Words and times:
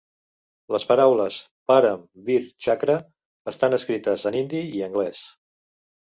Les 0.75 0.85
paraules 0.91 1.35
"Param 1.71 1.99
Vir 2.29 2.37
Chakra" 2.65 2.95
estan 3.51 3.77
escrites 3.79 4.25
en 4.31 4.39
hindi 4.39 4.63
i 4.79 4.83
anglès. 4.87 5.21